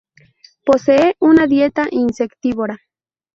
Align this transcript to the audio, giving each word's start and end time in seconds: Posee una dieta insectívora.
Posee 0.65 1.15
una 1.19 1.45
dieta 1.45 1.85
insectívora. 1.91 2.75